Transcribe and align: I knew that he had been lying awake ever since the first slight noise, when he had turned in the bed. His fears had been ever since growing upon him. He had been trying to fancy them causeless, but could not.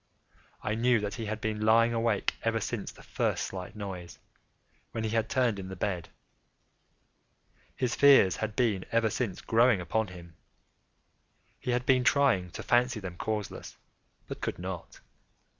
I 0.63 0.73
knew 0.73 0.99
that 1.01 1.13
he 1.13 1.27
had 1.27 1.39
been 1.39 1.61
lying 1.63 1.93
awake 1.93 2.33
ever 2.41 2.59
since 2.59 2.91
the 2.91 3.03
first 3.03 3.45
slight 3.45 3.75
noise, 3.75 4.17
when 4.93 5.03
he 5.03 5.11
had 5.11 5.29
turned 5.29 5.59
in 5.59 5.67
the 5.67 5.75
bed. 5.75 6.09
His 7.75 7.93
fears 7.93 8.37
had 8.37 8.55
been 8.55 8.83
ever 8.91 9.11
since 9.11 9.41
growing 9.41 9.79
upon 9.79 10.07
him. 10.07 10.35
He 11.59 11.69
had 11.69 11.85
been 11.85 12.03
trying 12.03 12.49
to 12.53 12.63
fancy 12.63 12.99
them 12.99 13.15
causeless, 13.15 13.77
but 14.27 14.41
could 14.41 14.57
not. 14.57 15.01